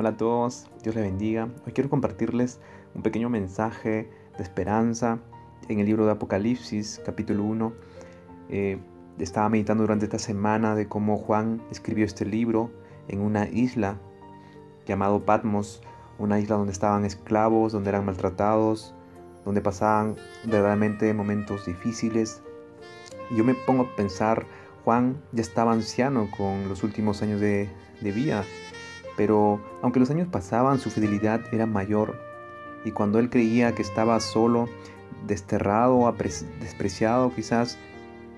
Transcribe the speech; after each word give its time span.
Hola 0.00 0.10
a 0.10 0.16
todos, 0.16 0.68
Dios 0.84 0.94
les 0.94 1.02
bendiga. 1.02 1.48
Hoy 1.66 1.72
quiero 1.72 1.90
compartirles 1.90 2.60
un 2.94 3.02
pequeño 3.02 3.28
mensaje 3.30 4.08
de 4.36 4.42
esperanza 4.44 5.18
en 5.68 5.80
el 5.80 5.86
libro 5.86 6.06
de 6.06 6.12
Apocalipsis, 6.12 7.02
capítulo 7.04 7.42
1. 7.42 7.72
Eh, 8.48 8.78
estaba 9.18 9.48
meditando 9.48 9.82
durante 9.82 10.04
esta 10.04 10.20
semana 10.20 10.76
de 10.76 10.86
cómo 10.86 11.16
Juan 11.16 11.60
escribió 11.72 12.04
este 12.04 12.24
libro 12.24 12.70
en 13.08 13.20
una 13.20 13.48
isla 13.48 13.98
llamado 14.86 15.24
Patmos, 15.24 15.82
una 16.20 16.38
isla 16.38 16.54
donde 16.54 16.74
estaban 16.74 17.04
esclavos, 17.04 17.72
donde 17.72 17.88
eran 17.88 18.04
maltratados, 18.04 18.94
donde 19.44 19.62
pasaban 19.62 20.14
verdaderamente 20.44 21.12
momentos 21.12 21.66
difíciles. 21.66 22.40
Y 23.32 23.36
yo 23.38 23.42
me 23.42 23.54
pongo 23.54 23.82
a 23.82 23.96
pensar, 23.96 24.46
Juan 24.84 25.20
ya 25.32 25.42
estaba 25.42 25.72
anciano 25.72 26.28
con 26.36 26.68
los 26.68 26.84
últimos 26.84 27.20
años 27.20 27.40
de, 27.40 27.68
de 28.00 28.12
vida 28.12 28.44
pero 29.18 29.60
aunque 29.82 29.98
los 29.98 30.10
años 30.10 30.28
pasaban, 30.28 30.78
su 30.78 30.90
fidelidad 30.90 31.40
era 31.52 31.66
mayor, 31.66 32.16
y 32.84 32.92
cuando 32.92 33.18
él 33.18 33.28
creía 33.28 33.74
que 33.74 33.82
estaba 33.82 34.20
solo, 34.20 34.68
desterrado, 35.26 36.10
despreciado 36.60 37.34
quizás, 37.34 37.76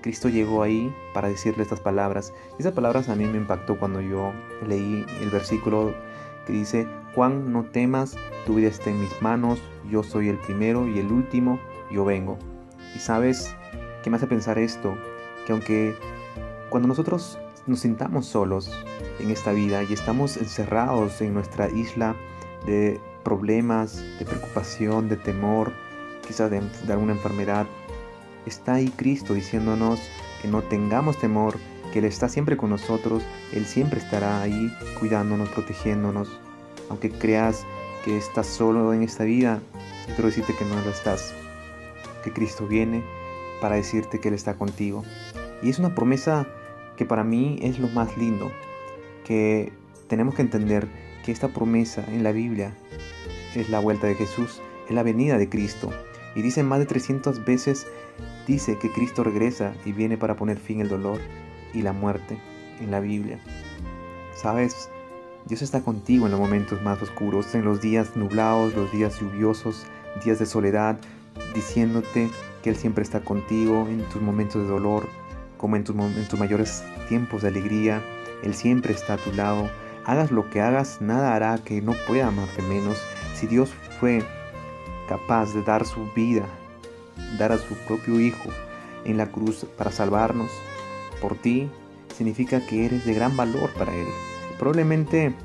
Cristo 0.01 0.27
llegó 0.27 0.63
ahí 0.63 0.91
para 1.13 1.27
decirle 1.27 1.61
estas 1.61 1.79
palabras. 1.79 2.33
Esas 2.57 2.73
palabras 2.73 3.09
a 3.09 3.15
mí 3.15 3.25
me 3.25 3.37
impactó 3.37 3.77
cuando 3.77 4.01
yo 4.01 4.33
leí 4.67 5.05
el 5.21 5.29
versículo 5.29 5.93
que 6.47 6.53
dice, 6.53 6.87
Juan, 7.13 7.53
no 7.53 7.65
temas, 7.65 8.17
tu 8.47 8.55
vida 8.55 8.67
está 8.67 8.89
en 8.89 9.01
mis 9.01 9.21
manos, 9.21 9.61
yo 9.87 10.01
soy 10.01 10.29
el 10.29 10.39
primero 10.39 10.87
y 10.87 10.97
el 10.97 11.11
último, 11.11 11.59
yo 11.91 12.03
vengo. 12.03 12.39
Y 12.95 12.99
sabes, 12.99 13.55
¿qué 14.01 14.09
me 14.09 14.17
hace 14.17 14.25
pensar 14.25 14.57
esto? 14.57 14.95
Que 15.45 15.53
aunque 15.53 15.95
cuando 16.71 16.87
nosotros 16.87 17.37
nos 17.71 17.79
sintamos 17.79 18.25
solos 18.25 18.69
en 19.19 19.31
esta 19.31 19.53
vida 19.53 19.81
y 19.83 19.93
estamos 19.93 20.35
encerrados 20.35 21.21
en 21.21 21.33
nuestra 21.33 21.69
isla 21.69 22.15
de 22.65 22.99
problemas, 23.23 24.03
de 24.19 24.25
preocupación, 24.25 25.07
de 25.07 25.15
temor, 25.15 25.71
quizás 26.27 26.51
de, 26.51 26.61
alguna 26.91 27.13
enfermedad, 27.13 27.65
está 28.45 28.73
ahí 28.73 28.89
Cristo 28.89 29.33
diciéndonos 29.33 30.01
que 30.41 30.49
no 30.49 30.61
tengamos 30.63 31.17
temor, 31.17 31.55
que 31.93 31.99
Él 31.99 32.05
está 32.05 32.27
siempre 32.27 32.57
con 32.57 32.69
nosotros, 32.69 33.23
Él 33.53 33.65
siempre 33.65 33.99
estará 33.99 34.41
ahí 34.41 34.71
cuidándonos, 34.99 35.49
protegiéndonos. 35.49 36.29
Aunque 36.89 37.09
creas 37.09 37.65
que 38.03 38.17
estás 38.17 38.47
solo 38.47 38.93
en 38.93 39.03
esta 39.03 39.23
vida, 39.23 39.61
quiero 40.07 40.25
decirte 40.25 40.53
que 40.57 40.65
no 40.65 40.75
lo 40.81 40.89
estás, 40.89 41.33
que 42.21 42.33
Cristo 42.33 42.67
viene 42.67 43.01
para 43.61 43.75
decirte 43.75 44.19
que 44.19 44.27
Él 44.27 44.33
está 44.33 44.55
contigo. 44.55 45.05
Y 45.61 45.69
es 45.69 45.79
una 45.79 45.95
promesa 45.95 46.47
que 47.01 47.07
para 47.07 47.23
mí 47.23 47.57
es 47.63 47.79
lo 47.79 47.87
más 47.87 48.15
lindo, 48.15 48.51
que 49.25 49.73
tenemos 50.07 50.35
que 50.35 50.43
entender 50.43 50.87
que 51.25 51.31
esta 51.31 51.47
promesa 51.47 52.05
en 52.09 52.23
la 52.23 52.31
Biblia 52.31 52.77
es 53.55 53.71
la 53.71 53.79
vuelta 53.79 54.05
de 54.05 54.13
Jesús, 54.13 54.61
es 54.87 54.93
la 54.93 55.01
venida 55.01 55.39
de 55.39 55.49
Cristo. 55.49 55.89
Y 56.35 56.43
dice 56.43 56.61
más 56.61 56.77
de 56.77 56.85
300 56.85 57.43
veces, 57.43 57.87
dice 58.45 58.77
que 58.77 58.91
Cristo 58.91 59.23
regresa 59.23 59.73
y 59.83 59.93
viene 59.93 60.15
para 60.15 60.35
poner 60.35 60.59
fin 60.59 60.79
al 60.81 60.89
dolor 60.89 61.19
y 61.73 61.81
la 61.81 61.91
muerte 61.91 62.37
en 62.79 62.91
la 62.91 62.99
Biblia. 62.99 63.39
Sabes, 64.35 64.87
Dios 65.47 65.63
está 65.63 65.81
contigo 65.81 66.27
en 66.27 66.33
los 66.33 66.39
momentos 66.39 66.83
más 66.83 67.01
oscuros, 67.01 67.55
en 67.55 67.65
los 67.65 67.81
días 67.81 68.15
nublados, 68.15 68.75
los 68.75 68.91
días 68.91 69.19
lluviosos, 69.19 69.87
días 70.23 70.37
de 70.37 70.45
soledad, 70.45 70.99
diciéndote 71.55 72.29
que 72.61 72.69
Él 72.69 72.75
siempre 72.75 73.03
está 73.03 73.21
contigo 73.21 73.87
en 73.89 74.03
tus 74.09 74.21
momentos 74.21 74.61
de 74.61 74.67
dolor, 74.67 75.09
como 75.61 75.75
en 75.75 75.83
tus, 75.83 76.39
mayores 76.39 76.83
tiempos 77.07 77.43
de 77.43 77.49
alegría. 77.49 78.01
Él 78.43 78.55
siempre 78.55 78.93
está 78.93 79.13
a 79.13 79.17
tu 79.17 79.31
lado. 79.31 79.69
Hagas 80.03 80.31
lo 80.31 80.49
que 80.49 80.59
hagas, 80.59 80.99
nada 80.99 81.35
hará 81.35 81.59
que 81.59 81.81
no 81.81 81.93
pueda 82.07 82.27
amarte 82.27 82.63
menos. 82.63 82.97
Si 83.35 83.45
Dios 83.45 83.69
fue 83.99 84.25
capaz 85.07 85.53
de 85.53 85.61
dar 85.61 85.85
su 85.85 86.11
vida, 86.13 86.43
dar 87.37 87.51
a 87.51 87.59
su 87.59 87.75
propio 87.87 88.19
Hijo 88.19 88.49
en 89.05 89.17
la 89.17 89.27
cruz 89.31 89.65
para 89.77 89.91
salvarnos 89.91 90.49
por 91.21 91.35
ti, 91.35 91.69
significa 92.17 92.65
que 92.65 92.87
eres 92.87 93.05
de 93.05 93.13
gran 93.13 93.37
valor 93.37 93.69
para 93.73 93.93
Él. 93.93 94.07
Probablemente 94.57 95.35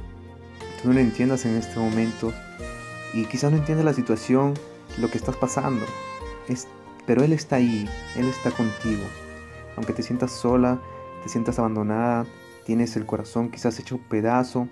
tú 0.80 0.88
no 0.88 0.94
lo 0.94 1.00
entiendas 1.00 1.44
en 1.44 1.56
este 1.56 1.78
momento 1.78 2.32
y 3.12 3.26
quizás 3.26 3.50
no 3.50 3.58
entiendas 3.58 3.84
la 3.84 3.92
situación, 3.92 4.54
lo 4.98 5.10
que 5.10 5.18
estás 5.18 5.36
pasando. 5.36 5.84
Es, 6.48 6.66
pero 7.06 7.22
Él 7.22 7.34
está 7.34 7.56
ahí, 7.56 7.86
Él 8.16 8.26
está 8.28 8.50
contigo 8.50 9.02
aunque 9.76 9.92
te 9.92 10.02
sientas 10.02 10.32
sola, 10.32 10.80
te 11.22 11.28
sientas 11.28 11.58
abandonada, 11.58 12.26
tienes 12.64 12.96
el 12.96 13.06
corazón 13.06 13.50
quizás 13.50 13.78
hecho 13.78 14.00
pedazo 14.08 14.68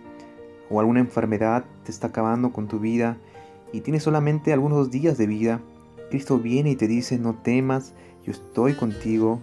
o 0.71 0.81
alguna 0.81 1.01
enfermedad 1.01 1.65
te 1.85 1.93
está 1.93 2.09
acabando 2.09 2.53
con 2.53 2.67
tu 2.67 2.81
vida 2.81 3.19
y 3.73 3.81
tienes 3.81 4.03
solamente 4.03 4.53
algunos 4.53 4.91
días 4.91 5.19
de 5.19 5.27
vida, 5.27 5.61
Cristo 6.11 6.39
viene 6.39 6.71
y 6.71 6.77
te 6.77 6.87
dice, 6.87 7.19
no 7.19 7.35
temas, 7.35 7.93
yo 8.25 8.33
estoy 8.33 8.75
contigo 8.75 9.41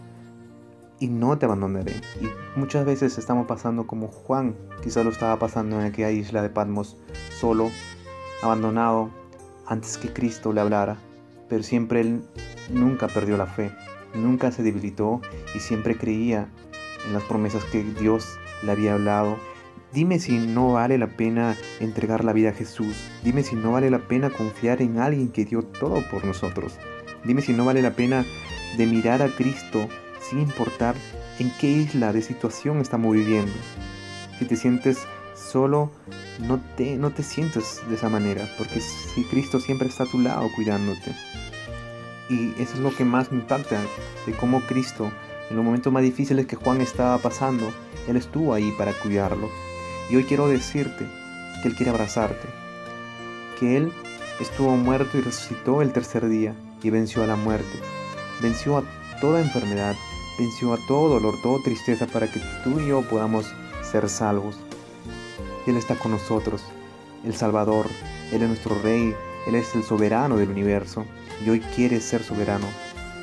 y 0.99 1.07
no 1.07 1.38
te 1.38 1.45
abandonaré. 1.45 1.93
Y 2.22 2.59
muchas 2.59 2.85
veces 2.85 3.17
estamos 3.17 3.45
pasando 3.45 3.88
como 3.88 4.07
Juan, 4.07 4.55
quizás 4.83 5.03
lo 5.03 5.11
estaba 5.11 5.38
pasando 5.38 5.79
en 5.79 5.85
aquella 5.85 6.11
isla 6.11 6.41
de 6.41 6.49
Patmos, 6.49 6.97
solo, 7.29 7.69
abandonado, 8.41 9.09
antes 9.66 9.97
que 9.97 10.13
Cristo 10.13 10.53
le 10.53 10.61
hablara, 10.61 10.97
pero 11.49 11.63
siempre 11.63 12.01
él 12.01 12.23
nunca 12.69 13.07
perdió 13.07 13.35
la 13.35 13.47
fe 13.47 13.72
nunca 14.13 14.51
se 14.51 14.63
debilitó 14.63 15.22
y 15.55 15.59
siempre 15.59 15.97
creía 15.97 16.49
en 17.05 17.13
las 17.13 17.23
promesas 17.23 17.63
que 17.66 17.83
Dios 17.83 18.39
le 18.63 18.72
había 18.72 18.94
hablado. 18.94 19.38
Dime 19.94 20.19
si 20.19 20.38
no 20.38 20.73
vale 20.73 20.97
la 20.97 21.07
pena 21.07 21.57
entregar 21.79 22.23
la 22.23 22.33
vida 22.33 22.49
a 22.49 22.53
Jesús. 22.53 22.95
Dime 23.23 23.44
si 23.44 23.55
no 23.55 23.73
vale 23.73 23.89
la 23.89 24.07
pena 24.07 24.29
confiar 24.29 24.81
en 24.81 24.99
alguien 24.99 25.29
que 25.29 25.45
dio 25.45 25.63
todo 25.63 26.01
por 26.09 26.23
nosotros. 26.23 26.77
Dime 27.25 27.41
si 27.41 27.53
no 27.53 27.66
vale 27.66 27.81
la 27.81 27.91
pena 27.91 28.25
de 28.77 28.85
mirar 28.85 29.22
a 29.22 29.27
Cristo 29.27 29.89
sin 30.22 30.39
importar 30.39 30.95
en 31.39 31.51
qué 31.59 31.67
isla 31.67 32.13
de 32.13 32.22
situación 32.22 32.79
estamos 32.79 33.13
viviendo. 33.13 33.51
Si 34.39 34.45
te 34.45 34.55
sientes 34.55 34.99
solo, 35.35 35.91
no 36.39 36.59
te, 36.78 36.95
no 36.95 37.11
te 37.11 37.23
sientes 37.23 37.81
de 37.89 37.95
esa 37.95 38.09
manera, 38.09 38.47
porque 38.57 38.79
si 38.79 39.23
Cristo 39.25 39.59
siempre 39.59 39.88
está 39.88 40.03
a 40.03 40.11
tu 40.11 40.19
lado 40.19 40.49
cuidándote. 40.55 41.13
Y 42.31 42.53
eso 42.62 42.75
es 42.75 42.80
lo 42.80 42.96
que 42.96 43.03
más 43.03 43.30
me 43.30 43.40
impacta, 43.40 43.78
de 44.25 44.31
cómo 44.31 44.62
Cristo, 44.62 45.12
en 45.50 45.58
los 45.58 45.66
momentos 45.66 45.92
más 45.92 46.02
difíciles 46.02 46.46
que 46.46 46.56
Juan 46.56 46.80
estaba 46.80 47.18
pasando, 47.18 47.74
Él 48.08 48.16
estuvo 48.16 48.53
ahí 48.53 48.72
para 48.78 48.94
cuidarlo. 48.94 49.50
Y 50.09 50.16
hoy 50.16 50.24
quiero 50.24 50.47
decirte 50.47 51.06
que 51.62 51.68
Él 51.68 51.75
quiere 51.75 51.91
abrazarte, 51.91 52.47
que 53.59 53.75
Él 53.75 53.91
estuvo 54.40 54.78
muerto 54.78 55.18
y 55.18 55.22
resucitó 55.22 55.81
el 55.81 55.91
tercer 55.91 56.30
día 56.30 56.56
y 56.81 56.90
venció 56.90 57.22
a 57.22 57.28
la 57.28 57.36
muerte, 57.36 57.80
venció 58.41 58.78
a 58.78 58.84
toda 59.20 59.41
enfermedad, 59.41 59.97
venció 60.40 60.74
a 60.74 60.78
todo 60.88 61.09
dolor, 61.09 61.36
toda 61.44 61.62
tristeza 61.64 62.08
para 62.08 62.31
que 62.31 62.40
tú 62.64 62.80
y 62.80 62.88
yo 62.88 63.02
podamos 63.02 63.46
ser 63.81 64.08
salvos. 64.08 64.56
Él 65.68 65.75
está 65.75 65.96
con 65.96 66.12
nosotros, 66.12 66.64
el 67.25 67.36
Salvador, 67.36 67.88
Él 68.31 68.41
es 68.41 68.47
nuestro 68.47 68.81
Rey, 68.81 69.14
Él 69.47 69.56
es 69.56 69.74
el 69.75 69.84
soberano 69.84 70.38
del 70.38 70.50
universo 70.50 71.06
y 71.46 71.50
hoy 71.50 71.59
quieres 71.75 72.03
ser 72.03 72.24
soberano 72.24 72.68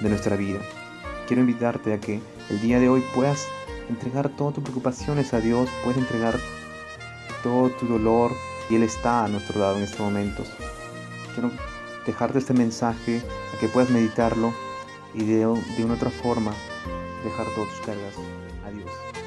de 0.02 0.08
nuestra 0.08 0.36
vida. 0.36 0.60
Quiero 1.26 1.42
invitarte 1.42 1.92
a 1.92 2.00
que 2.00 2.20
el 2.50 2.60
día 2.60 2.80
de 2.80 2.88
hoy 2.88 3.02
puedas 3.14 3.46
entregar 3.88 4.28
todas 4.30 4.54
tus 4.54 4.64
preocupaciones 4.64 5.32
a 5.34 5.40
Dios, 5.40 5.68
puedes 5.84 5.98
entregar 5.98 6.38
todo 7.42 7.70
tu 7.70 7.86
dolor 7.86 8.32
y 8.68 8.76
Él 8.76 8.82
está 8.82 9.24
a 9.24 9.28
nuestro 9.28 9.60
lado 9.60 9.76
en 9.76 9.84
estos 9.84 10.00
momentos. 10.00 10.48
Quiero 11.34 11.50
dejarte 12.06 12.38
este 12.38 12.54
mensaje 12.54 13.22
a 13.54 13.60
que 13.60 13.68
puedas 13.68 13.90
meditarlo 13.90 14.52
y 15.14 15.24
de, 15.24 15.38
de 15.38 15.84
una 15.84 15.94
otra 15.94 16.10
forma 16.10 16.52
dejar 17.24 17.46
todas 17.54 17.70
tus 17.70 17.86
cargas 17.86 18.14
a 18.66 18.70
Dios. 18.70 19.17